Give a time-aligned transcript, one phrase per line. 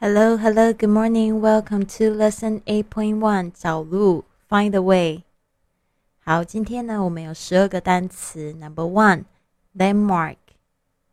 [0.00, 1.40] Hello, hello, good morning.
[1.40, 3.52] Welcome to lesson eight point one.
[3.52, 5.22] 找路，find the way.
[6.18, 8.52] 好，今天呢，我们有十二个单词。
[8.54, 9.24] Number one,
[9.76, 10.36] landmark,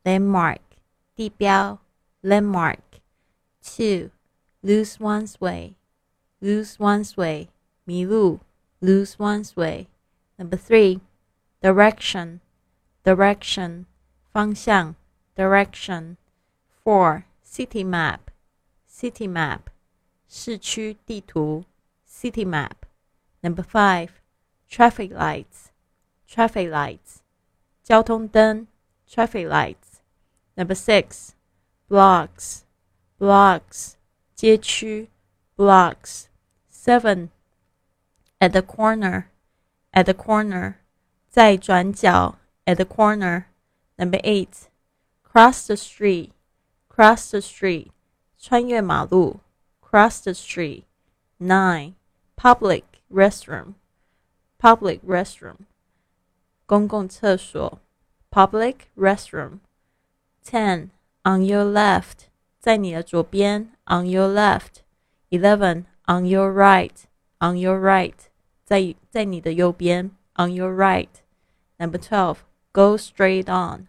[0.04, 0.60] landmark，
[1.16, 1.80] 地标，
[2.24, 2.80] landmark.
[3.62, 4.10] Two,
[4.64, 5.76] lose one's way,
[6.42, 7.50] lose one's way，
[7.84, 8.40] 迷路，
[8.82, 9.88] lose one's way.
[10.38, 11.02] Number three,
[11.62, 12.40] direction,
[13.04, 13.86] direction，
[14.32, 14.96] 方向，
[15.36, 16.16] direction.
[16.84, 18.20] Four, city map.
[18.94, 19.62] City map，
[20.28, 21.66] 市区地图。
[22.08, 22.72] City map.
[23.42, 24.10] Number five,
[24.70, 25.68] traffic lights.
[26.28, 27.20] Traffic lights，
[27.84, 28.68] 交通灯。
[29.08, 30.00] Traffic lights.
[30.56, 31.30] Number six,
[31.88, 32.62] blocks.
[33.18, 33.94] Blocks，
[34.36, 35.10] 街区。
[35.58, 36.26] Blocks.
[36.70, 37.30] Seven,
[38.40, 39.26] at the corner.
[39.92, 40.76] At the corner，
[41.30, 42.38] 在转角。
[42.66, 43.46] At the corner.
[43.98, 44.70] Number eight,
[45.24, 46.32] cross the street.
[46.88, 47.92] Cross the street。
[48.44, 49.40] 穿越马路，
[49.82, 50.84] cross the street.
[51.40, 51.94] Nine,
[52.36, 53.76] public restroom,
[54.60, 55.56] public restroom,
[56.66, 57.80] 公共厕所，
[58.30, 59.60] public restroom.
[60.44, 60.90] Ten,
[61.24, 62.28] on your left,
[62.60, 64.82] 在你的左边，on your left.
[65.30, 67.06] Eleven, on your right,
[67.40, 68.16] on your right,
[68.66, 71.08] 在在你的右边，on your right.
[71.78, 72.40] Number twelve,
[72.74, 73.88] go straight on,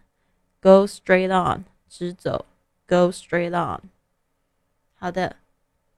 [0.61, 2.45] go straight on, 直走，
[2.87, 3.89] go straight on.
[4.98, 5.36] 好的，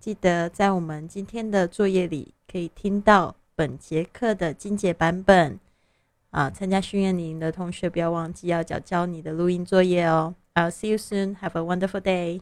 [0.01, 5.59] 记得在我们今天的作业里可以听到本节课的精简版本
[6.31, 6.51] 啊！
[6.51, 10.35] 参加训练营的同学不要忘记要交交你的录音作业哦。
[10.55, 11.37] I'll see you soon.
[11.37, 12.41] Have a wonderful day.